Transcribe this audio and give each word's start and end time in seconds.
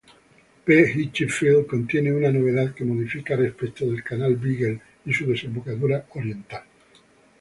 P. 0.65 0.83
Hitchfield, 0.95 1.67
contiene 1.67 2.11
una 2.11 2.31
novedad 2.31 2.73
que 2.73 2.83
modifica 2.83 3.35
respecto 3.35 3.85
del 3.85 4.01
canal 4.03 4.35
Beagle 4.35 4.81
y 5.05 5.13
su 5.13 5.27
desembocadura 5.27 6.03
oriental. 6.15 6.63